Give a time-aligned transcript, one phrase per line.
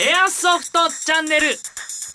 [0.00, 1.58] エアソフトチャンネル。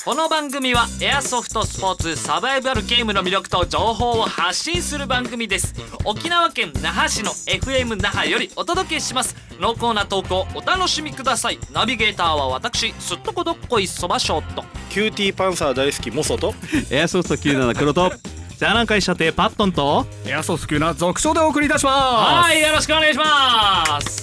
[0.06, 5.73] この番組はエアソフトスポーツサバイバルゲームの魅力と情報を発信する番組です。
[6.05, 9.35] 沖縄県那覇市の FM 那覇よりお届けします。
[9.59, 11.59] 濃厚なトークをお楽しみください。
[11.73, 16.56] ナビゲーターは私すっとこどっこいそばショートキューティーパンサー大好きモソと。
[16.90, 18.14] エアソフト97黒と。
[18.58, 20.06] じゃあ南海射程パットンと。
[20.26, 24.22] エアソフト級な続賞でお送りいたしまはいよろしくお願いします。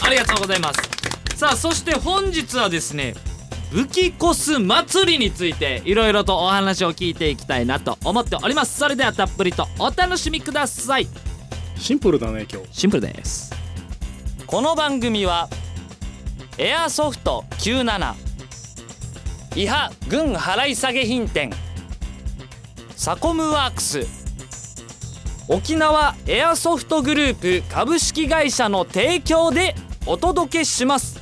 [0.00, 0.99] ありがとうございます
[1.40, 3.14] さあそして本日はですね
[3.72, 8.78] 武器コス祭りについていろいろとお話を聞いていきたいなと思っております。
[8.78, 11.08] それではたっぷりとお楽しみください。
[11.78, 12.68] シンプルだね今日。
[12.70, 13.54] シンプルです。
[14.46, 15.48] この番組は
[16.58, 18.14] エアソフト97
[19.56, 21.50] 伊波軍払い下げ品店
[22.96, 24.06] サコムワークス
[25.48, 31.19] 沖縄エアソフトグループ株式会社の提供でお届けします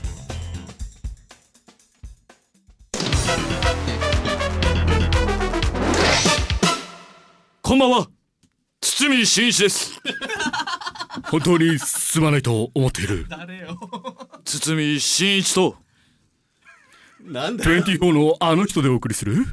[7.69, 8.09] こんばんは。
[8.81, 10.01] 堤真一です。
[11.25, 13.27] 本当にすまないと思っている。
[14.43, 15.77] 堤真一と。
[17.21, 19.45] なんだ24のあの人でお送りする。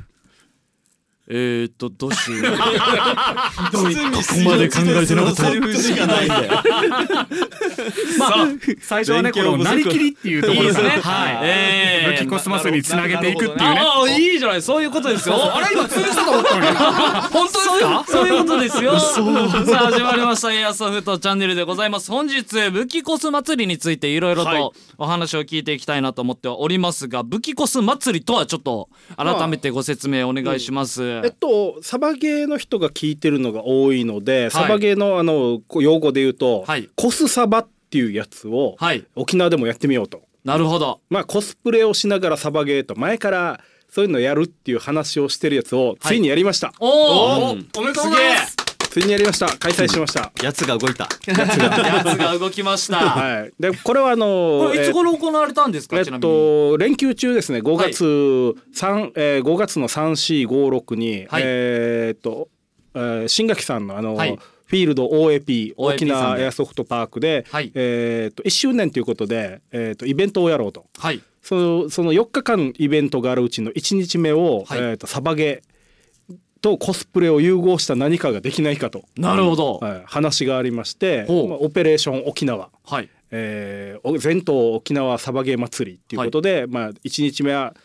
[1.27, 2.41] えー、っとどうしよう。
[2.55, 2.59] こ
[3.73, 3.79] こ
[4.45, 5.45] まで考えてなかった。
[5.45, 6.51] セリフしかないんだよ。
[8.19, 8.47] まあ
[8.79, 11.39] 最初はねこのなりきりっていうところですねはい。
[11.41, 13.65] えー武器コスマスにつなげていくっていうね。
[13.65, 14.61] ああいいじゃない。
[14.61, 15.55] そういうことですよ。
[15.55, 16.77] あれ今通じたと思ったのに。
[17.31, 18.05] 本 当ですか？
[18.07, 18.99] そういうことですよ。
[18.99, 20.53] さあ始まりました。
[20.53, 22.09] エアソフトチャンネルでございます。
[22.11, 24.57] 本日武器コス祭りについていろいろはい。
[24.57, 31.03] とお話を聞いていきたいなと思っておりますが、武器コス祭りとはちょっと改めてご説明お願いします。
[31.03, 36.89] えっとサバゲーの人が聞いてるのが多いので、サバゲーのあの用語で言うと、はい。
[36.95, 40.21] コスサバっていうやつをはい、沖縄でもやってみようと。
[40.43, 41.01] なるほど。
[41.09, 43.61] まあコスプレをしながらサバゲーと前から
[43.95, 48.57] そういうのやるっていう話をしてるやつをついにやりました、おお、おめでとうございます。
[48.89, 49.47] ついにやりました。
[49.57, 51.07] 開催しました、やつが動いた。
[51.25, 51.55] やつ
[52.17, 52.37] が。
[52.37, 52.97] 動きました。
[53.07, 53.53] はい。
[53.57, 56.21] でこれはあのこれいつ頃行われたんですか、えっちなみに。
[56.23, 57.59] と連休中ですね。
[57.59, 61.43] 5月、三えー、5月の3456に、はい。
[61.45, 62.49] えーっと、
[62.95, 64.37] えー新垣さんのあの、はい。
[64.65, 67.71] フィールド OAP 沖縄エアソフトパークで、はい。
[67.75, 70.85] えーっと1周年ということで、えーっとイベントをやろうと。
[70.97, 71.21] はい。
[71.45, 74.79] そのその4日間イベントがあるうちの1日目を、はい。
[74.79, 79.77] えーっとサバゲーとコスプレを融合した何かができないかと、なるほど。
[79.77, 82.71] はい、話がありまして、まあオペレーション沖縄。
[82.83, 83.09] はい。
[83.29, 87.75] えーお全島沖縄サバゲー祭りっていうことで、まあ1日目は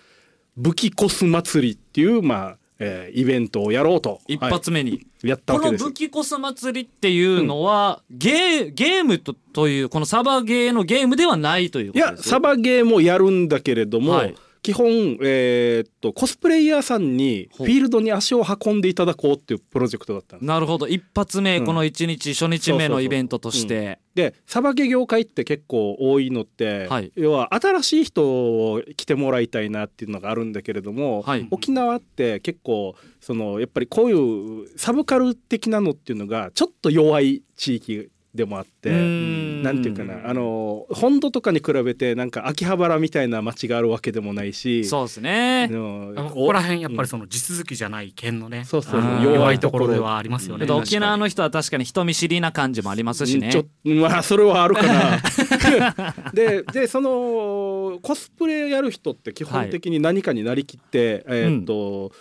[0.56, 4.21] 武器コス祭りっていうまあ、えーイベントをやろうと。
[4.27, 4.91] 一発目に。
[4.91, 5.29] はい。
[5.29, 12.27] やったこのわけです武器コス祭りっていうのは、ゲーゲームとというこのサバゲーのゲームではないというこいとです。
[12.27, 20.48] やサバゲーもやるんだけれども、はい基本、えーっとコスプレイヤーさんにフィールドに足を運んでいただこうっていうプロジェクトだったんです。
[20.48, 20.87] なるほど。
[20.87, 21.66] 一発目、うん。
[21.66, 23.98] この一日初日目のイベントとして。
[24.15, 27.12] でサバゲー業界って結構多いのって、はい。
[27.16, 31.47] 要は新しい人を来てもらいたいなっていうのがあるんだけれども、はい。
[31.50, 38.91] 沖縄って結構そのやっぱりこういうサブカル的なのっていうのがちょっと弱い地域でもあって。
[38.91, 39.63] うーん。
[39.63, 45.69] なんていうかなあの本土とかに比べてなんか秋葉原みたいな街があるわけでもないしそうですね。
[45.69, 50.61] のあのここら辺やっぱりその地続きじゃない県のねそうそう弱いところではありますよね。
[50.61, 53.53] けど沖縄の人は確かに人見知りな感じもありますしね。
[53.53, 55.21] ちょまあそれはあるかな。
[56.33, 62.13] ででそのコスプレやる人って基本的に何かになりきって、えーっと、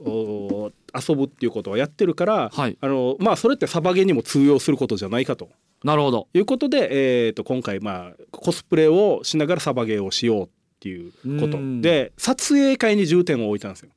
[0.00, 2.76] お遊ぶっていうことをやってるから、はい。
[2.80, 5.50] あのまあそれってサバゲーにも通用することじゃないかと。
[5.84, 6.28] なるほど。
[6.34, 10.48] いうことで、えーっと今回まあコスプレをしながらサバゲーをしようっ
[10.80, 11.58] ていうこと。
[11.58, 11.80] うん。
[11.82, 13.90] で撮影会に重点を置いたんですよ。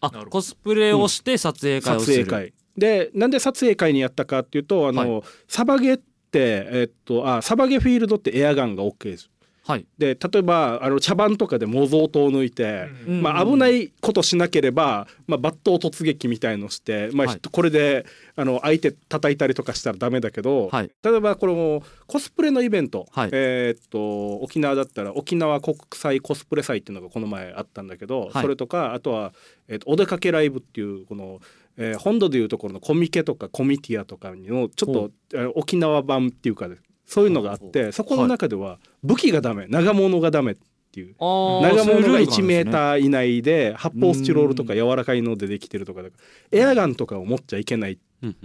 [0.00, 2.52] あコスプレをして撮影会をする、撮影会。
[2.76, 9.30] でなんで撮影会にやったかっていうとあの、サバゲーってえっとあサバゲーフィールドってエアガンが OK です
[9.68, 9.86] はい。
[9.98, 13.22] で例えばあの茶番とかで模造刀を抜いて、うん。
[13.22, 17.40] まあ、危ないことしなければ、まあ、抜刀突撃みたいのして、まあはい。
[17.52, 20.90] これであの相手叩いたりとかしたらダメだけど、はい。
[21.02, 23.30] 例えばこのコスプレのイベント、はい。
[23.30, 28.42] えーっと沖縄だったら沖縄国際コスプレ祭っていうのがこの前あったんだけど、はい。
[28.42, 29.34] それとかあとは、
[29.68, 31.40] えーっとお出かけライブっていうこの、
[31.76, 36.68] えー本土でいうところのコミケとかコミティアとかのちょっほと、えー沖縄版っていうか
[37.08, 40.56] そういうのがあってそこの中では武器がダメ長物がダメっ
[40.92, 41.14] ていう。
[41.18, 46.02] 長物がそういうルール1メーター以内で発泡スチロールとか柔らかいのでできてるとか
[46.52, 47.98] エアガンとかを持っちゃいけない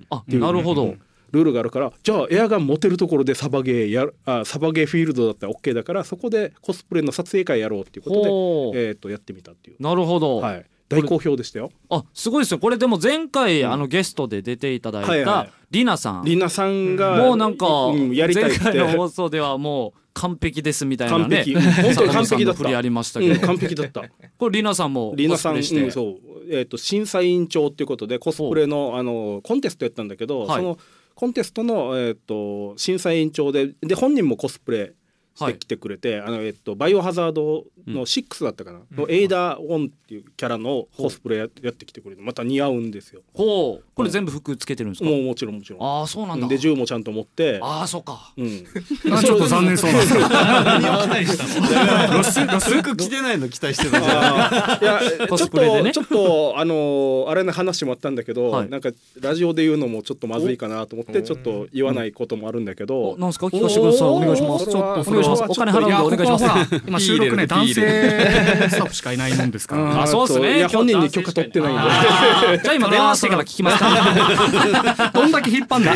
[0.10, 1.02] あっていうなるほど、うん
[1.34, 11.72] ルールがあるからじゃあエアガン持てるところでサバゲーやるあサバゲーフィールドだったら OK だからそこでコスプレの撮影会やろうっていうことで、えー、とやってみたっていう、なるほど、はい、大好評でしたよ。
[11.90, 12.60] あすごいですよ。
[12.60, 13.72] これでも前回、うん。
[13.72, 15.52] あのゲストで出ていただいた、はいはい。
[15.72, 16.24] リナさん。
[16.26, 18.64] リナさんがもうなんか、うんやりたい前って。
[18.64, 21.56] 回の放送ではもう完璧ですみたいなね完璧。
[21.56, 22.78] 本当に完璧だった。
[22.78, 24.04] ありましたけど、うん、完璧だった。
[24.38, 30.58] これリナさんもリナさん、うんそう、えっと審査委員長っていうことでコスプレのあのコンテストやったんだけど、はい。
[30.60, 30.78] その
[31.16, 34.94] コンテストのえっと審査委員長でで本人もコスプレ
[35.36, 43.22] してきてくれて、あのえっとバイオハザードの6だったかな、のエイダ・ウォンっていうキャラのコスプレややってきてくれてまた似合うんですよ。
[43.34, 43.84] ほう。
[43.96, 45.82] これ全部服つけてるんですか、もうもちろんもちろん。
[45.82, 46.48] ああそうなんだ。
[46.48, 47.60] で銃もちゃんと持って。
[47.62, 48.32] ああそうか。
[48.38, 48.64] うん、
[49.06, 50.30] なんかちょっと残念そうなんですけど。
[50.30, 54.04] 何を期待したのロスロス服着てないの期待してたい
[54.84, 55.92] やコちょっスプレでね。
[55.92, 58.70] とちょっとあのーあれの話もあったんだけど、はい。
[58.70, 58.90] なんか
[59.20, 63.48] ラジオで言うのもちょっとまずいかなと思ってちょっと言わないこともあるんだけど、おなんですか？
[63.48, 64.08] 聞かせてください。
[64.10, 64.66] お願いします。
[64.66, 65.44] それはお願いします。
[65.48, 66.82] お金払うんでお願いします。
[66.88, 67.74] 今収録ね男性
[68.70, 70.66] スタッフしかいないもんですかうんらあそうっすね。
[70.68, 71.76] 本人に許可取ってないん
[72.58, 72.64] で。
[72.64, 75.94] じゃあ今電話してから聞きますかどんだけ引っ張んだ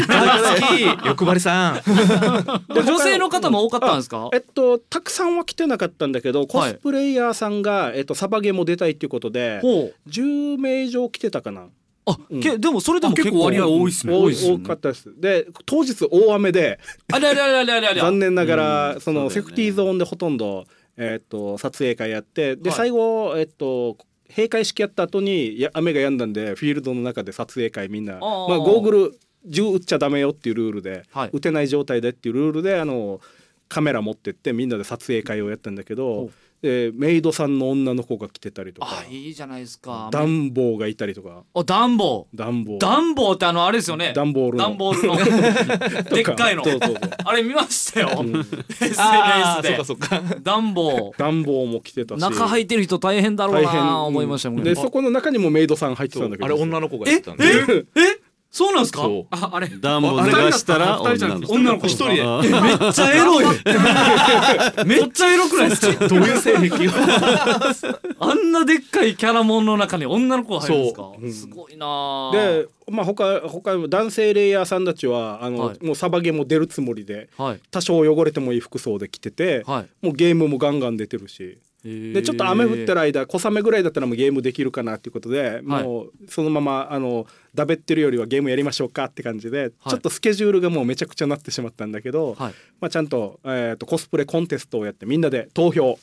[1.06, 1.76] 欲張りさん。
[2.74, 4.30] で女性の方も多かったんですか？
[4.34, 10.10] えっとたくさんは来てなかったんだけどコスプレイヤーさんが、えっと、サバゲーも出たいっていうことでほう。
[10.10, 11.64] 10名以上来てたかな。
[12.08, 12.40] あ、うん。
[12.40, 14.14] けでもそれでも結構割合多いっすね。
[14.14, 14.64] 多い多いっすよね。
[14.64, 15.14] 多かったです。
[15.20, 16.80] で当日大雨で
[17.12, 18.02] あれあれあれあれあれ。
[18.02, 19.02] 残念ながら、うん。
[19.02, 20.66] そのセーフティーゾーンでほとんど、
[20.96, 22.78] えっと撮影会やってで、はい。
[22.78, 23.98] 最後、えっと
[24.30, 28.14] 閉会式やった後にや雨が止んだんでフィールドの中で撮影会みんな。
[28.14, 28.22] まあ、
[28.58, 31.30] ゴーグル銃撃っちゃダメよっていうルールで、はい。
[31.34, 33.22] 撃てない状態でっていうルールであの
[33.70, 36.30] カメラ持ってってみんなで撮影会をやったんだけほど
[36.64, 38.88] うでメイドさんの女の子が来てたりとか。
[38.90, 40.10] あいいじゃないですか。
[40.12, 41.44] ダンボーがいたりとか。
[41.54, 42.78] あダンボダンボー。
[42.80, 44.14] ダンボってあのあれですよね。
[44.16, 44.64] ダンボールの。
[44.64, 46.04] ダンボールの。
[46.16, 46.64] でっかいの。
[46.64, 47.00] そうそうそう。
[47.24, 48.36] あれ見ましたよ、うん。
[48.40, 49.84] SNS で。
[49.86, 50.36] そっかそっか。
[50.42, 52.22] ダンボダンボーも来てたし。
[52.22, 56.48] 中入ってる人大変だろうな思いましたもんでそこの中にもメイドさん入ってそたんだけど。
[56.48, 58.02] うあれ女の子がえやったんでえ？
[58.02, 58.27] え？
[58.58, 59.02] そうなんですか？
[59.04, 59.28] そう。
[59.30, 59.70] ああれ。
[59.80, 62.24] ダンボ脱がしたらあ二人じゃなくて女の子一人で。
[62.24, 63.46] あめっちゃエロい。
[64.86, 66.08] めっちゃエロくないですか？
[66.08, 66.88] どういう性癖？
[66.88, 66.92] を
[68.20, 71.02] あんなでっかいキャラモンの中に女の子が入るんですか？
[71.04, 71.24] そう。
[71.24, 71.32] うん。
[71.34, 72.32] すごいなぁ
[72.64, 75.86] でまあ他他男性レイヤーさんたちはあの、はい。
[75.86, 77.60] もうサバゲーも出るつもりではい。
[77.70, 80.06] 多少汚れてもいい服装で着てて、はい。
[80.06, 87.26] もうゲームもガンガン出てるしででちょっと雨降ってる間小雨ぐらいだったらもうゲームできるかなっていうことで、もうそのままあの
[87.56, 92.54] だべってるよりはゲームやりましょうかって感じで、ちょっとスケジュールがもうめちゃくちゃなってしまったんだけど、はい。
[92.82, 95.98] まあ、ちゃんと,、えー、とコスプレコンテストをやってみんなで投票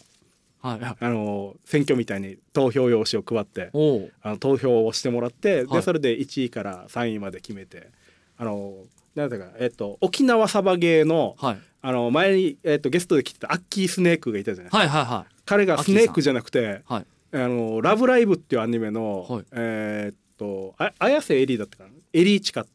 [0.61, 0.81] はい。
[0.81, 0.97] はい。
[0.99, 3.71] あの選挙みたいに投票用紙を配って
[4.23, 5.67] あの投票をしてもらって、はい。
[5.69, 7.91] でそれで1位から3位まで決めて
[8.39, 8.75] あの
[9.15, 11.59] なんだか、えっと、沖縄サバゲーのはい。
[11.87, 19.45] あの前に、えっと、ゲストで来てたアッキースネークがいたじゃない、はいはいは彼がスネークじゃなくていはい「あのラブライブ!」っていうアニメの、はい。
[19.53, 21.91] えーっとあ綾瀬エリーだったかな？
[22.15, 22.73] エリーチカキっ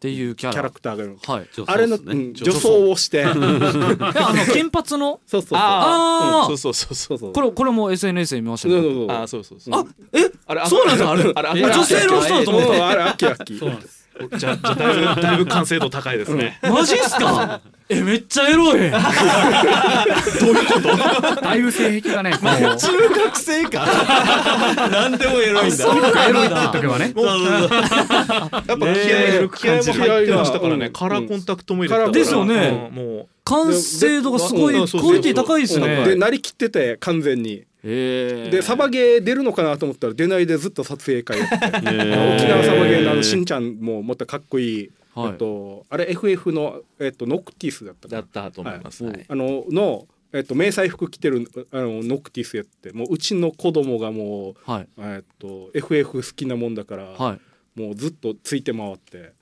[0.00, 0.60] ていうキャラ。
[0.60, 1.18] ャラクターがいるの。
[1.34, 1.48] はい。
[1.52, 2.90] 女装あれの、ねうん女装。
[2.92, 3.18] をして。
[3.20, 5.20] えあの金髪の？
[5.26, 6.46] そうそうそうあー。
[6.48, 7.32] そうそうそうそうそうそう。
[7.34, 9.10] これこれも SNS で見ましたよそうそうそう。
[9.10, 9.74] あーそうそうそう。
[9.74, 10.30] あえ？
[10.46, 13.58] あれそうなんだあれあれあえ女性の人だと思ったうんあれアッキーアッキー。
[13.58, 13.95] そうなんです
[14.36, 16.58] じゃあじゃあだいぶ だいぶ完成度高いですね。
[16.62, 17.60] マジっすか？
[17.88, 18.90] えめっちゃエロい。
[18.90, 18.98] だ
[21.54, 22.46] いぶ性癖がねこう。
[22.76, 23.86] 中学生か。
[24.90, 25.84] なんでもエロいんだ。
[26.28, 27.12] エロいって言っとけばね。
[27.16, 27.22] や
[28.74, 28.90] っぱ気合
[29.44, 30.86] い気合いも入ってましたからね。
[30.86, 32.12] うんカラーコンタクトも入れてたから。
[32.12, 32.88] ですよね。
[32.90, 35.82] うんも完成度がすごいクオリティ高いですうん。
[35.82, 37.64] でねなりきってて完全に。
[37.84, 41.58] へでサバゲー出るのかなと思ったら出ないでずっと撮影会やって。
[41.58, 45.38] て沖沖縄サバゲーのあのしんちゃんももっとかっこいい、はい。
[45.38, 49.04] とあれ FF の、えっと、ノクティスだっただったと思います。
[49.04, 49.24] はい。
[49.28, 54.88] あのの、えっと、迷彩服着てるあのノクティスやってもううちの子供がもう、はい。
[54.98, 57.80] えっと FF 好きなもんだから、はい。
[57.80, 59.34] もうずっとついて回って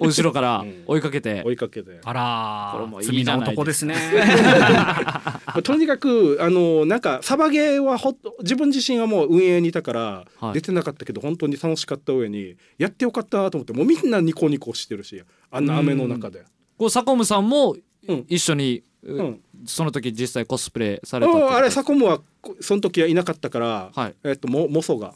[0.00, 0.84] お後ろからうん。
[0.86, 1.42] 追いかけて。
[1.44, 2.00] 追いかけて。
[2.02, 3.94] あらこれもいい罪なじゃない男ですね。
[5.62, 10.54] とにかくあのなんかサバゲーはほっ自分自身はもう運営にいたからはい。
[10.54, 16.42] 出てなかったけど本当に楽しかった上にやってよかったなと思ってもうみんなニコニコしてるしあんな雨の中で。
[16.78, 17.76] こうサコムさんも
[18.08, 18.24] うん。
[18.28, 19.40] 一緒にうん。
[19.66, 24.14] その時実際コスプレされたああれサコムはこその時はいなかったから、はい。
[24.24, 25.14] えっともモソが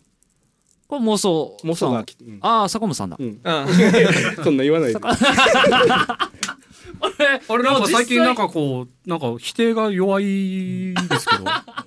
[0.86, 1.92] これ妄想モソさん。
[1.94, 3.16] がうんああサコムさんだ。
[3.18, 3.40] うん。
[3.44, 3.66] あ
[4.42, 4.98] そんな言わないで。
[5.02, 5.16] あ
[7.56, 11.44] れ なんか最近なんかこうなんか否定が弱いですけど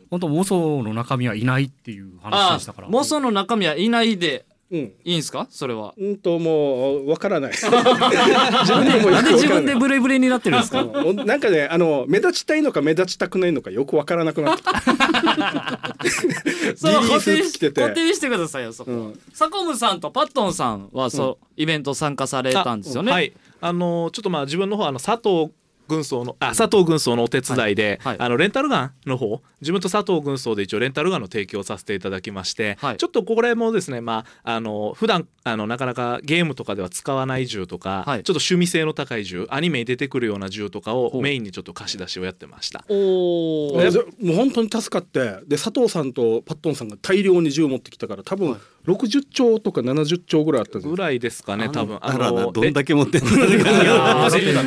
[0.10, 2.90] 本当妄想の中身はいないっていう話あでしたから。
[2.90, 4.80] 妄想の中身はいないでうん。
[5.06, 5.48] いいんすか？
[5.50, 5.94] それは。
[5.98, 7.52] うんともうわからない。
[7.56, 10.82] 自分でもなんで自分でブレブレになってるんですか？
[10.82, 14.82] うんなんかねあの目立ちたいのか目立ちたくないのかよくわからなくなってきた。
[16.76, 19.20] そう固定して固定にしてくださいよそこ、うん。
[19.34, 23.34] サコムさんとパットンさんはそう、イベント参加されたんですよね、はい。
[23.62, 25.52] あのちょっとまあ自分の方あの佐藤
[25.88, 28.18] 軍曹のあ佐藤軍曹のお手伝いで、はい。
[28.18, 28.28] はい。
[28.28, 32.98] あのレンタルガンの方自分と佐藤軍曹で一応レンタルガンの提供をさせていただきまして、はい。
[32.98, 38.24] ちょっとこれもですねまああの普段あのなかなかゲームとかでは使わない銃とか、はい。
[38.24, 42.84] ちょっと趣味性の高い銃アニメに出てくるような銃とかをメインにちょっと貸し出しをやってました。
[42.90, 50.92] おもう本当に助かってで佐藤さんとパットンさんが大量に銃持ってきたから多分60丁とか70丁ぐらいあったんですよ。
[50.92, 51.98] ぐらいですかね多分。
[52.02, 53.32] あのどんだけ持ってんの？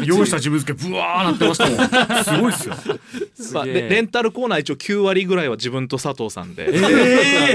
[0.04, 2.74] 用意した自分付けブワーなってましたもんすごいっすよ
[3.54, 6.70] まあ、レレンタルコー ナー一応9割ぐらいは自分と佐藤さんで、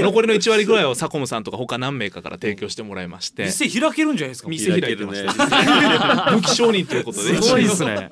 [0.00, 8.10] 残りの1割ぐらいはサコムさんとか他何名かから提供してもらいまして店開けるんじゃないですか店開いてました、武器商人ということですごいですね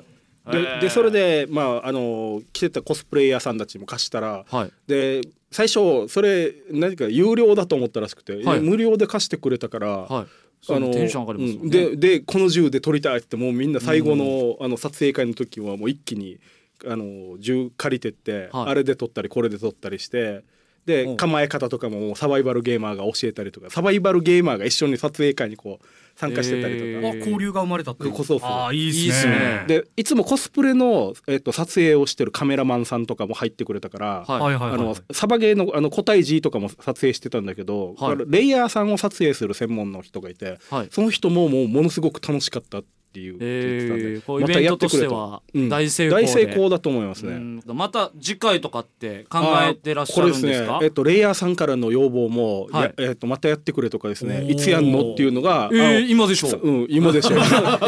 [0.51, 5.21] ででそれでまああの来てたコスプレイヤーさんたちも貸したらはいで
[5.55, 8.59] 最初それ何か有料だと思ったらしくて、はい。
[8.59, 10.25] 無料で貸してくれたから、はい。
[10.61, 11.99] そのテンション上がりますよね、うん。
[11.99, 16.39] ででこの銃で撮りたいってもうみんな最後の,、あの撮影会の時はもう一気に
[16.85, 18.69] あの銃借りてって、はい。
[18.71, 20.43] あれで撮ったりこれで撮ったりして
[20.85, 21.17] で、うん。
[21.17, 26.85] 構え方とかもサバイバルゲーマーが教えたりとかサバイバルゲーマーが一緒に撮影会にこう参加してたりとか。
[26.85, 27.11] えー。
[27.11, 28.15] あ交流が生まれたっていう。
[28.15, 28.45] そうそうそ。
[28.45, 29.65] うあーいいっすね。
[29.67, 34.41] でいつもコスプレの、えっと、撮影をしてるカメラマンさんとかも入ってくれたから、はい。
[34.41, 38.17] はいはいはいあのサバゲーのあの個体 G とかも撮影してたんだけど、はい。
[38.27, 40.87] レイヤーさんを撮影する専門の人がいてはい。
[40.91, 42.81] その人ももうものすごく楽しかった
[43.21, 45.69] ってたんで、えー、こうイベントとしてはうん。
[45.69, 47.33] 大成功で、大成功だと思いますね。
[47.33, 47.61] うん。
[47.67, 52.93] また次回とかって考えてらっしゃこれでするんですかね、えっと、レイヤーさんからの要望も、はい。
[53.01, 54.45] やえっと、またやってくれとかですね。
[54.49, 57.79] いつやんのっていうのが、えー今でしょそううん、今でしょ いやあ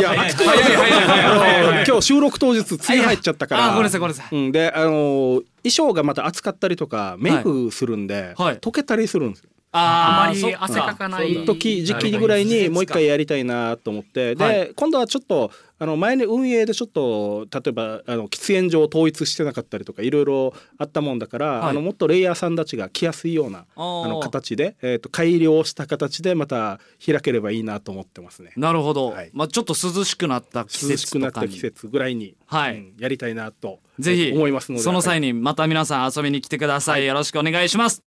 [1.77, 3.65] の 今日収録当日梅雨入っちゃったから。
[3.65, 4.35] あごめんなさいごめんなさい。
[4.35, 8.57] うん、であの衣装がまた暑かったりとかメイクするんで、はい。
[8.57, 9.49] 溶けたりするんですよ。
[9.71, 14.35] あまり汗かかない時時期ぐらいにもう一回やりたいなと思って。
[14.35, 14.73] で、はい。
[14.75, 21.69] 今度はちょっとあの前に運営でちょっと例えばあの喫煙所を統一してなかったりとかいろいろあったもんだから、はい。
[21.69, 28.53] あのもっとレイヤーさんたちが来やすいようなあの形で、えー、と改良した形でまた開ければいいなと思ってますね。
[28.57, 29.29] なるほど、はい。
[29.33, 32.77] まあちょっと涼しくなった季涼しくなった季節ぐらいに、はい。
[32.77, 34.83] うんやりたいなとぜひ思いますので。
[34.83, 38.06] その際ににまた皆さん遊びに来てください、よろしくお願いします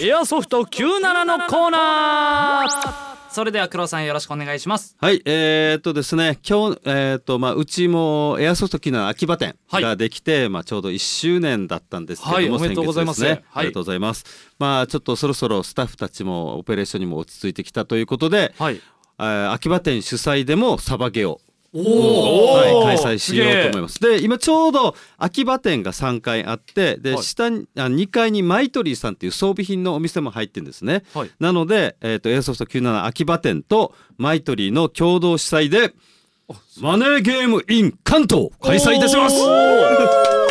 [0.00, 3.30] エアソフト97のコーナー。
[3.30, 4.96] それでは黒さんよろしくお願いします。
[5.00, 13.22] はい、えー、っとですね、今日、えーっと、まあ、うちもエアソフト機能秋葉店ができて、まあ、ちょうど1周年だったんですけども、はいおめでとうございます。
[13.22, 13.28] ね。
[13.28, 13.40] はい。
[13.54, 14.24] ありがとうございます。
[14.58, 18.80] まあ、ちょっとそろそろスタッフたちもオペレーションにも落ち着いてきたということで、はい。
[19.20, 21.40] えー秋葉店主催でもサバゲをお
[21.76, 23.98] はい、開催しようと思います。
[24.00, 31.02] で今ちょうど秋葉店が3階あってで、はい下にあ2階にマイトリーさんっていう装備品のお店も入ってるんですね。
[31.14, 35.94] はいなので、えー、とエアソフト97秋葉店とマイトリーの共同主催で
[36.80, 40.43] マネーゲーム in 関東開催いたします。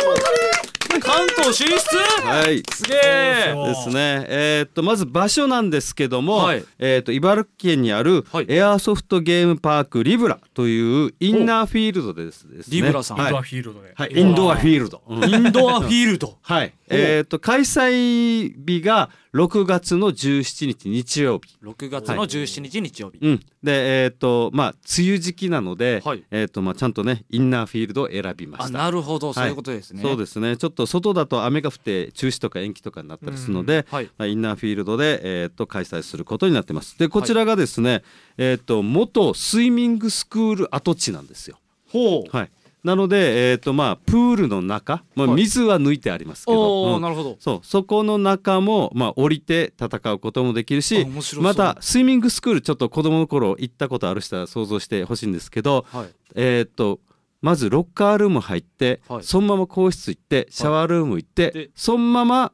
[1.24, 2.26] 関東進出！
[2.26, 2.62] はい。
[2.72, 3.54] すげえ。
[3.66, 4.26] ですね。
[4.28, 6.64] えーっとまず場所なんですけども、はい。
[6.78, 8.46] えーっと茨城県にあるはい。
[8.48, 12.76] エアソフトゲームパークリブラというインナーフィールドですですね。
[12.76, 13.16] リブラさん。
[13.18, 13.30] はい。
[13.30, 15.02] インドアフィールドで、はい、インドアフィールド。
[15.08, 16.38] うんインドアフィールド。
[16.42, 16.74] はい。
[16.90, 21.58] えっ、と開催日が6月の17日日曜日。
[21.60, 23.40] 6月の17日日曜日、うん。
[23.64, 28.78] でえっ、とまあ梅雨時期なので、はいえっ、とまあちゃんとねインナーフィールドを選びまあした。
[28.78, 30.56] なるほど、はいそういうことですねそうですね。
[30.56, 36.96] ちょっと外だと雨が降って中止とか延期とかになったりするので、はいまあインナーフィールドでえっ、と開催することになってます。
[36.96, 38.04] でこちらがですね、
[38.38, 41.58] えっ、と元スイミングスクール跡地なんですよ。
[41.90, 42.50] ほうはい。
[42.84, 45.36] なのでえっ、とまあプールの中、まあはい。
[45.36, 47.02] 水は抜いてありますけど、おお、うん。
[47.02, 47.36] なるほど。
[47.40, 47.60] そう。
[47.62, 51.06] そこの中も、まあ、降りて戦うこともできるあし
[51.40, 56.08] またスイミングスクールちょっと子供の頃行ったことある人は想像してほしいんですけど、はい。
[56.34, 57.00] えーっと
[57.40, 59.22] まずロッカールーム入って、はい。
[59.22, 62.52] そのまま更衣室行ってシャワールーム行って、でそのまま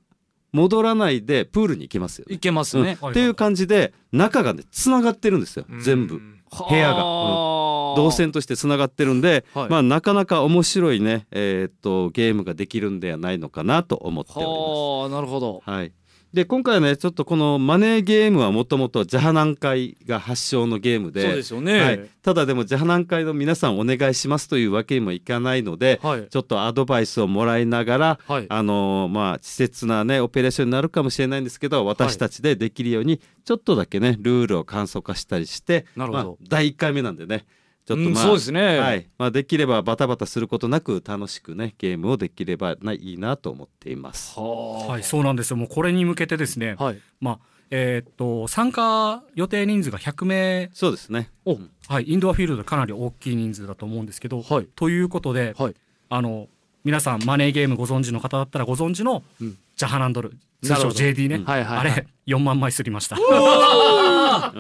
[0.52, 5.64] 戻らないでプールに行けますよね、いけますね、っていう感じで中がねつながってるんですよ。
[5.80, 6.18] 全部。
[6.18, 7.04] 部屋が。
[7.04, 7.49] はあ
[7.96, 9.68] 動線としてつながってるんで、はい。
[9.68, 14.56] まあなかなか面白いね、えーっとゲームができるんではないのかなと思っております。
[14.56, 15.62] はあなるほど。
[15.64, 15.92] はい。
[16.32, 21.80] で今回はねちょっとこのマネーゲームはもともとジャハナン会が発祥のゲームでそうですよね。
[21.80, 26.28] はい、ただでもジャハナン会の皆さんお願いしますというわけにもいかないので、はい。
[26.28, 28.46] ちょっとアドバイスをもらいながら、はい。
[28.48, 36.24] あのーまあ稚拙なねオペレーションになるかもしれないんですけど私たちでできるようにちょっとだけねルールを簡素化したりしてなるほど。
[36.24, 37.44] まあ、第1回目なんでね
[37.86, 38.78] ちょっとうんまあ、そうですね。
[38.78, 39.08] はい。
[39.18, 44.38] まあ、できればバタバタすることなく楽しくねゲームをできればないいなと思っています。
[44.38, 45.56] ははい、そうなんですよ。
[45.56, 47.00] もうこれに向けてですね、はい。
[47.20, 47.38] まあ、
[47.70, 51.30] えーっと、参加予定人数が100名、そうですね。
[51.44, 51.58] お
[51.88, 54.68] はい、インドアフィールドでかなり大きい人数だと思うんですけど、はい。
[54.74, 55.74] ということで、はい。
[56.08, 56.48] あの、
[56.82, 59.56] 皆さんマネーゲームご存知の方だったらご存知の、うん。
[59.76, 61.44] ジャハナンドル、通称 JD ね、うん。
[61.44, 61.92] はいはいはい。
[61.92, 63.16] あれ、4万枚すりました。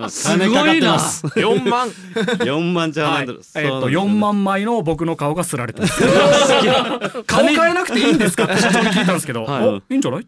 [0.08, 0.96] すごいな。
[0.96, 1.88] 4万。
[1.88, 6.02] 4万じゃえーっとそうなんだ4万枚の僕の顔がすられてます。
[7.26, 8.44] 顔変えなくていいんですか？
[8.44, 10.26] って社長に聞いたんですけど、いいんじゃない？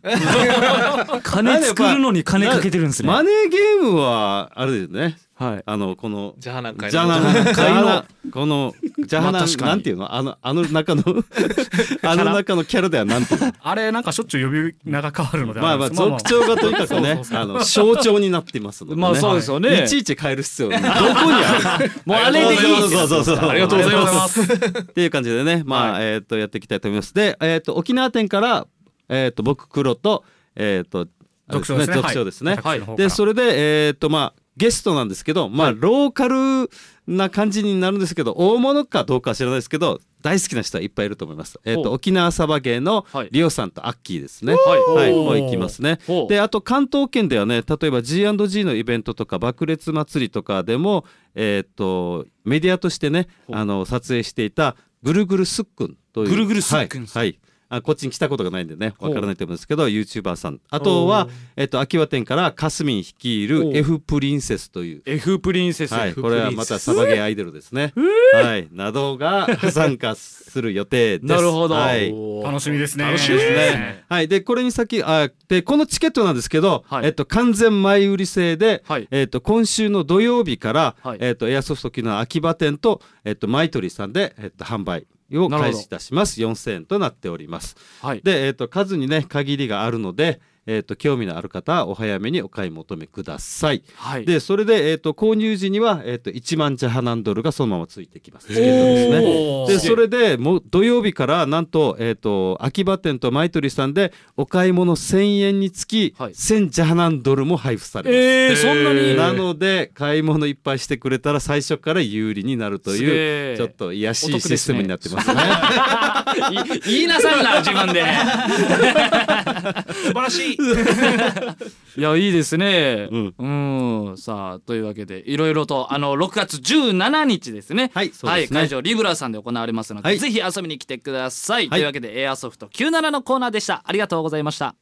[1.22, 3.08] 金作るのに金かけてるんですね。
[3.08, 5.62] マネーゲームはあれですねはい。
[5.64, 10.14] あのこのジャハナンジャハナンこのジャハナンなんていうの？
[10.14, 11.02] あのあの中の
[12.02, 13.52] あの中のキャラではなんていうの？
[13.60, 16.02] あれなんかしょっちゅう呼び名が変わるのでまあまあれです。
[16.02, 19.02] 族長がとにかくねあの象徴になっていますのでね。
[19.02, 19.84] まあそうですよね。
[19.84, 19.88] い。
[19.88, 21.90] ちいち変える必要どこにある？
[22.04, 24.42] もうあれでいいそうそうそうありがとうございます。
[24.42, 24.46] っ
[24.84, 27.14] ていう感じでねまあ、えっ、とやっていきたいと思います。
[27.14, 28.66] でえっ、と沖縄店から
[29.08, 30.24] えっ、と僕黒と
[30.54, 31.08] えっ、と
[31.48, 32.54] あれですね読書ですね。
[32.56, 32.86] 読書ですね。
[32.86, 32.96] はい。
[32.96, 36.70] でそれでえっ、とまあゲストなんですけどまあ、ローカル
[37.06, 41.58] な感じになるんですけど大物かどうかは知らないですけど大好きな人はいっぱいいると思います。
[41.64, 41.92] えっ、とほう。
[41.94, 43.28] 沖縄サバゲーのはい。
[43.32, 44.54] リオさんとアッキーですね。
[44.54, 45.98] はいはい、もう行きますね。
[46.28, 51.04] であと関東圏ではね例えば G&G のイベントとか爆裂祭りとかでも、
[51.34, 56.30] えー、とメディアとしてねあの撮影していたぐるぐるすっくんという。
[56.30, 57.06] ぐるぐるすっくん。
[57.06, 57.38] はい、はい
[57.72, 60.60] あこっちに来たことがないんでねわからないと思うんですけど YouTuber さん。
[60.68, 65.02] あとは、えっと秋葉店からかすみん率いる F プリンセスという。
[65.06, 67.94] F プリンセス、はい、これはまたサバゲーアイドルですね。
[68.34, 71.32] はい、などが参加する予定です。
[71.32, 72.12] なるほど、はい。
[72.44, 73.04] 楽しみですね。
[73.04, 74.04] 楽しみですね。
[74.08, 77.06] はい、でこれに先あでこのチケットなんですけど、はい。
[77.06, 79.08] えっと、完全前売り制で、はい。
[79.10, 81.18] えっと、今週の土曜日から、はい。
[81.20, 85.06] えっと、エアソフト機の秋葉店と、えっと、マイトリーさんで、えっと、販売
[85.38, 86.40] を開始いたします。
[86.40, 87.76] 4000円となっております。
[88.00, 88.20] はい。
[88.22, 93.82] で、えっと、数にね限りがあるので、えっと、興味のある方はお早めにお買い求めください。
[93.96, 94.24] はい。
[94.24, 98.48] でそれで、えっと、購入時には、えっと、1万ジャハナンドルがそのままついてきます。
[98.48, 99.66] チケットですね。
[99.74, 106.32] でそれでもう土曜日からなんと,、えー、と秋葉店とマイトリさんでお買い物1000円につき、はい。
[106.32, 108.16] 1000ジャハナンドルも配布されます。
[108.16, 109.16] えー、そんなに？
[109.16, 115.40] なので買い物いっぱいしてくれたら最初から有利になるというーちょっと癒やしいシステムになってますね。
[116.50, 118.02] い 言いなさいな自分で
[120.32, 120.58] しい。
[121.98, 123.08] いやいいですね。
[123.10, 123.34] うん。
[123.38, 124.16] うん。
[124.18, 127.90] さあというわけでいろいろとあの6月17日ですね。
[127.94, 128.60] はいそうですね。
[128.60, 130.18] 会場リブラさんで行われますので、はい。
[130.18, 131.78] ぜひ遊びに来てください、はい。
[131.78, 133.82] というわけでエアソフト97のコーナーでした。
[133.84, 134.74] ありがとうございました。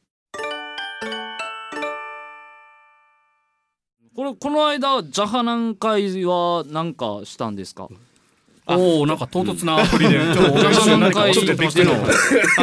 [4.13, 7.87] これこの間ジャハナン会は何かしたんですか？
[8.77, 11.93] おおなんか唐突な振りで、 ちょっとジャハナン会ちょっとびっくりの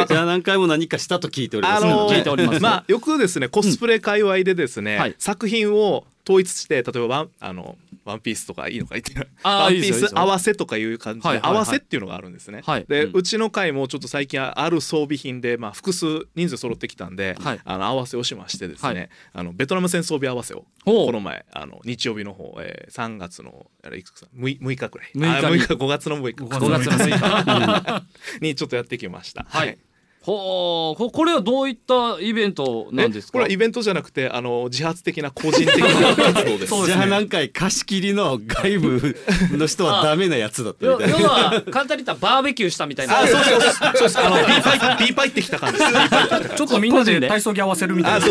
[0.07, 1.85] じゃあ何回も何かしたと聞いております。
[1.85, 2.61] あの聞いております。
[2.61, 5.15] まあよくですねコスプレ界隈でですね、はい。
[5.17, 7.77] 作品を統一して例えばあの
[8.09, 9.13] ワンピースとかいいのか言って。
[9.43, 12.61] ワンピース合わせとかいう感じで、合わせっていうのがあるんですね。
[12.65, 12.85] はい。
[12.87, 17.59] で、ううんちの会もちょっと最近ある装備品で、まあ、複数人数揃ってきたんで、はい。
[17.63, 19.09] あの合わせをしましてですね、はい。
[19.33, 25.11] あのベトナム戦装備合わせをこの前あの日曜日の方、えー、3月のあれいくつか？6, 6日くらい。
[25.13, 26.43] 6日にあ6日5月の6日。
[26.45, 28.05] 5 5月の6日。
[28.41, 29.45] にちょっとやってきました。
[29.47, 29.77] はい
[30.21, 33.29] ほうここれはどういったイベントなんですか？
[33.29, 36.67] えこれはイベントじゃなくてあの自発的な個人的な活動です。
[36.67, 39.15] そ うじゃあ何回貸し切りの外部
[39.53, 41.19] の人はダメなやつだったみ要たいな。
[41.19, 44.19] 要は簡単に言ったらバーベキューしたみたいなあ、そうそうそうそうです。
[44.19, 45.07] あの B パイす。
[45.07, 45.79] B パイってきた感じ
[46.55, 48.27] ちょっとみんなで体操着合わせるみたいな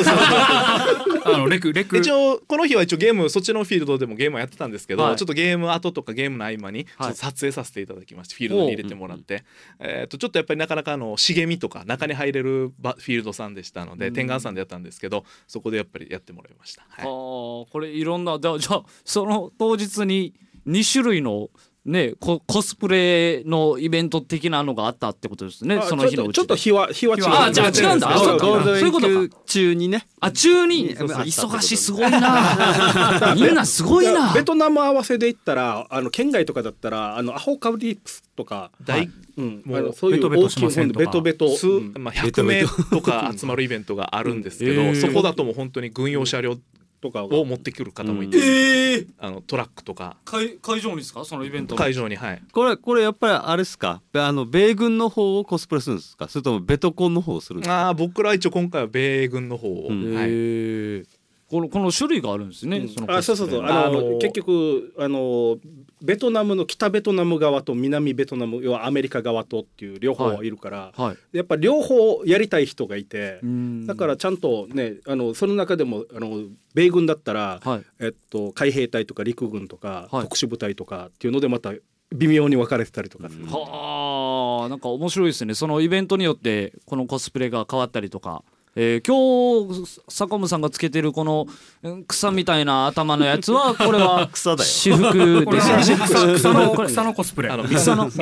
[1.35, 1.99] あのレク レク。
[1.99, 5.17] 一応この日は一応ゲームそっちのフィールドでもゲームはやってたんですけど、はい。
[5.17, 9.45] ちょっとゲーム後とかゲームの合間にちょはいっと撮影させていただきまして、フィールドに入れてもらって、
[9.81, 16.87] えっとちょっとやっぱりなかなかあの茂みとか中に入れるバフィールドさんでしたので、天眼さんでやったんですけどそこでやっぱりやってもらいました。
[16.89, 17.05] はい。
[17.05, 20.35] あーこれいろんなじゃあじゃあその当日に
[20.67, 21.49] 2種類の
[21.89, 25.77] ねココスプレのイベント的なのがあったってことですね。
[25.77, 28.11] あその日のうちちょっとちょっと日は日は違うあじゃあ違うんだ。
[28.11, 30.07] あそうそういうィーク中にね。
[30.21, 30.95] あ中に。
[30.95, 33.35] そうそう忙しいすごいな。
[33.35, 34.33] みんなすごいな。
[34.33, 41.95] ベトナム合わせで言ったらあの県外とかだったらあのアホカブリップスとか、大うん、もうそういう大きい本でベトベト、数、うん。
[41.99, 46.59] まあ、100名とか集まるイベントがあるんですけど、そこだともう本当に軍用車両
[47.01, 50.17] とかを持ってくる方もいて、ええあのトラックとか。
[50.25, 51.25] 会会場にですか？
[51.25, 51.79] そのイベントの。
[51.79, 52.43] 会場にはい。
[52.53, 54.03] これこれやっぱりあれですか？
[54.15, 56.29] あの米軍の方をコスプレするんですか？
[56.29, 57.89] それともベトコンの方をするんですか？
[57.89, 60.15] あー僕らは一応今回は米軍の方を、うん。
[60.15, 61.18] はい、ええ
[61.51, 63.63] このこの種類があるんですね、そのあそうそうそう。
[63.65, 65.57] あの結局あの
[66.03, 71.37] ベトナムの北ベトナム側と南ベトナム要はアメリカ側とっていう両方いるから、はい。
[71.37, 73.87] やっぱ両方やりたい人がいて、うん。
[73.87, 77.83] だからちゃんとねあのその中でもあの米軍だったら、はい。
[77.99, 80.23] えっと、海兵隊とか陸軍とか、はい。
[80.25, 81.73] 特殊部隊とかっていうのでまた
[82.13, 85.55] 微妙に分かれてたりとかはあなんか面白いですね。
[85.55, 88.45] そのイベントによってこのコスプレが変わったりとか、
[88.81, 91.47] えー今日坂本さんがつけてるこの
[91.83, 94.69] うん草みたいな頭のやつは これは草だよ。
[94.69, 97.51] 私服です草草の草のコスプレ。
[97.51, 97.65] あの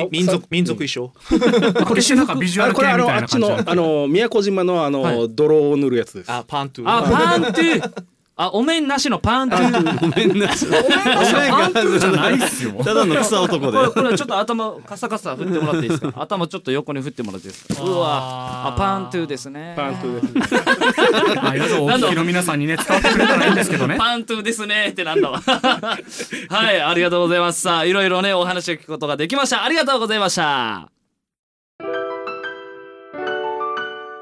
[0.09, 1.13] 民族民族衣装。
[1.85, 3.37] これなんかビジュアル系あこれあみたいな感じ。
[3.39, 5.29] のあっちのあの宮古島のあの、はい。
[5.29, 6.31] 泥を塗るやつです。
[6.31, 7.93] あパントゥあパントゥ
[8.39, 10.95] あお面なしのパントゥごめんなさいごめ
[11.47, 12.71] んパントゥーじゃないっすよ。
[12.85, 13.77] ただの草男で。
[13.77, 16.13] これこれちょっと頭カサカサ振ってもらっていいですか？
[16.21, 17.81] 頭ちょっと横に振ってもらっていいですか？
[17.83, 18.67] うわ。
[18.67, 19.73] あパントゥですね。
[19.75, 20.53] パントゥです
[21.35, 23.95] まあいろいろお聞きの皆さんにね伝わってくれたらいいんですけどね。
[23.97, 25.41] パントゥですねってなんだわ。
[25.41, 27.61] はいありがとうございます。
[27.61, 29.63] さあいろいろねお話を聞くことができました。
[29.63, 30.89] ありがとうございました。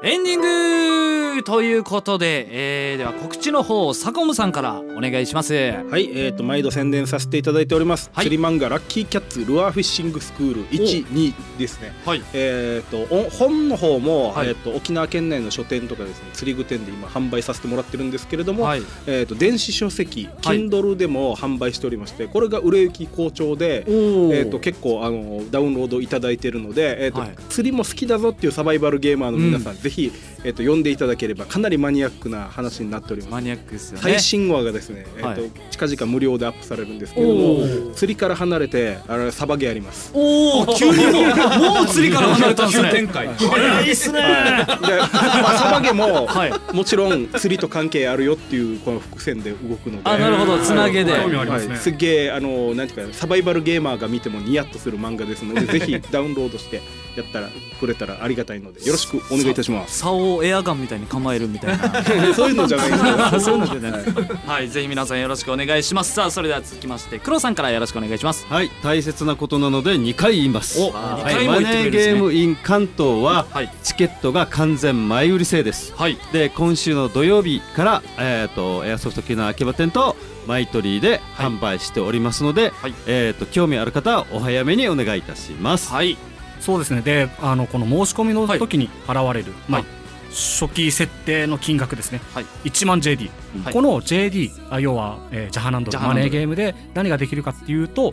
[0.02, 5.54] エンディングということで、えーでは告知の方サコムさんからお願いします。
[5.54, 8.24] はい、えー、と毎度宣伝させていただいております、はい。
[8.24, 11.92] 釣り漫画ラッキーキャッツルアーフィッシングスクール12ですね。
[12.04, 12.22] はい。
[12.32, 14.48] えー、とお本の方も、はい。
[14.48, 18.82] えー、と沖縄県内の書店とかですね釣り具店で今販売させてもらってるんですけれども、はい。
[19.06, 27.36] えー、と電子書籍 Kindle でも販売しておりましてこれが売れ行き好調で、えー、と結構あのダウンロードいただいているので、えーとはい。
[27.48, 30.12] 釣りも好きだぞっていうサバイバルゲーマーの皆さん、ぜひ、
[30.46, 33.32] えー、と読んでいただければかなりマニアックな話になっております。
[33.32, 34.02] マニアックですよね。
[34.02, 37.94] 最新話がですね、えーとはい近々無料でアップされるんですけれどおもー。
[37.94, 40.10] 釣りから離れてあれサバゲーあります。
[40.14, 43.06] おお急にもうもう釣りから離れたんですね。
[43.08, 46.74] 開早いっすねで、まあ、サバゲーも、はい。
[46.74, 50.08] もちろん釣りと関係あるよっていうこの伏線で動くので。
[50.08, 50.58] あなるほど。
[50.58, 51.12] つなげで。
[51.12, 51.72] 興味ありますね。
[51.72, 56.80] はい、すっげえあのなんていうかサバイバルゲーマーが見てもニヤッとする漫画ですので ぜひダウンロードして
[57.16, 57.48] やったら
[57.80, 59.98] くれたらありがたいのでよろしくお願いいたします。
[59.98, 62.04] 竿をエアガンみたいに構えるみたいな。
[62.34, 63.40] そういうのじゃないですか。
[63.40, 64.04] そういうのじゃない。
[64.04, 66.12] ですはい、ぜひ皆さんよろしくお願いします。
[66.12, 68.46] さあ、それでは続きまして、黒さんからよろしくお願いします。
[68.48, 70.80] はい大切なことなので2回言います。
[70.80, 72.12] おはい二回もマネー言ってくれるんですね。
[72.14, 75.94] ゲーム in 関東ははい、チケットが完全前売り制です。
[75.96, 81.46] はい、で今週の土曜日から、えー、とエアソフト機能秋葉店とマイトリーではい。
[81.46, 82.94] 販売しておりますので、はい。
[83.06, 85.92] えー、と興味ある方はお早めにお願いいたします。
[85.92, 86.16] はい、
[86.60, 87.00] そうですね。
[87.02, 89.90] であのこの申し込みの時に払われる、まあはい。
[90.30, 92.44] 初期設定の金額ですね、はい。
[92.64, 93.30] 1万 JD、
[93.64, 93.72] はい。
[93.72, 98.12] この JD あ要は、えージャハナンドマネーゲームで何ができるかっていうと、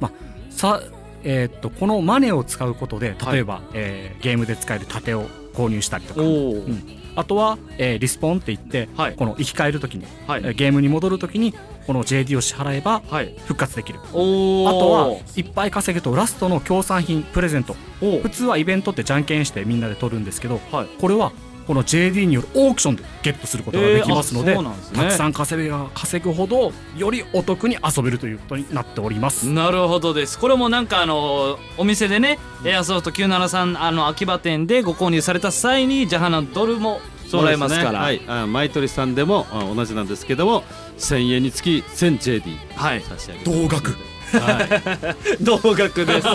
[0.00, 0.12] まあ
[0.50, 0.80] さ
[1.24, 6.22] えーっとこのマネーを使うことで例えば、えーゲームで使える盾を購入したりとか。
[6.22, 6.82] おお、ん。
[7.16, 9.14] あとは、えーリスポンって言って、はい。
[9.14, 10.42] この生き返る時に、はい。
[10.44, 11.54] えーゲームに戻る時に
[11.88, 14.00] この JD を支払えばはい、復活できる。
[14.12, 17.76] おお、あとはいっぱい稼ぐとラストの協賛品プレゼント。
[18.02, 20.86] お普通はイベントってじゃんけんしてみんなで取るんですけど、はい。
[21.00, 21.32] これは
[21.66, 24.98] この JD によるオークションでゲットすることができますので、えーですね。
[24.98, 29.48] たくさん稼げば稼ぐほどよりお得に遊べるということになっております。
[29.48, 30.38] なるほどです。
[30.38, 37.00] これもなんかあのお店でね、エアソフト973あの秋葉店でご購入された際にジャハナドルも
[37.36, 40.64] もらえますから、はい、あマイトリさんでもあ同じなんですけども
[40.98, 43.62] 1000円につき 1000JD はい、差し上げます。
[43.62, 44.08] 同額。
[44.36, 46.28] は 同額です。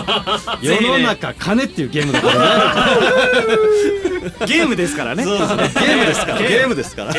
[0.62, 3.56] い、 世の中金っていうゲームだからね。
[4.46, 5.22] ゲームですからね。
[5.22, 5.84] そうですね。
[5.86, 6.38] ゲームですから。
[6.38, 6.74] ゲーム。
[6.74, 7.12] ですから。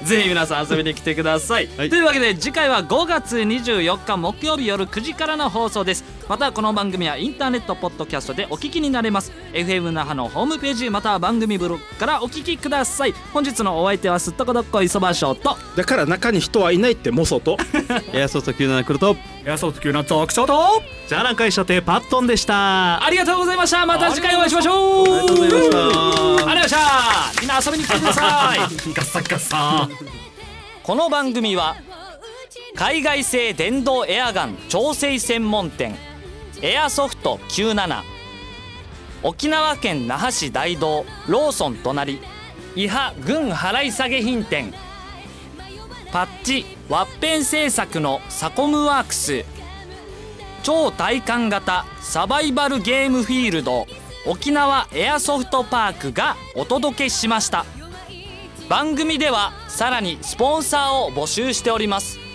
[0.00, 1.90] ぜひ皆さん遊びに来てください、はい。
[1.90, 9.30] というわけで次回は5月24日木曜日夜9時からの放送ですまたこの番組はインターネットポッドキャストでお聞きになれます。
[9.52, 13.12] FM 那覇のホームページまたは番組ブログからお聞きください。
[13.32, 15.56] 本日のお相手はすっとこどっこいそばしょうと。
[15.76, 17.56] だから中に人はいないってモソと。
[18.12, 19.16] エアソフト97来ると。
[19.44, 23.04] エアソフト級なゾークショートじゃあ南海射程パットンでした。
[23.04, 23.86] ありがとうございました。
[23.86, 25.06] また次回お会いしましょう。
[25.06, 25.78] ありがとうございました。
[25.78, 27.40] ありがとうございました。
[27.40, 28.58] みんな遊びに来てください。
[28.58, 29.88] ガッサガッサ。
[30.82, 31.76] この番組は
[32.74, 35.96] 海外製電動エアガン調整専門店
[36.62, 38.02] エアソフト97
[39.22, 42.18] 沖縄県那覇市大道ローソン隣。
[42.74, 44.72] 伊波軍払い下げ品店。
[46.12, 49.44] パッチワッペン製作のサコムワークス。
[50.62, 53.86] 超体感型サバイバルゲームフィールド
[54.26, 57.66] 沖縄エアソフトパークがお届けしました。
[58.68, 62.25] 番組ではさらにスポンサーを募集しております。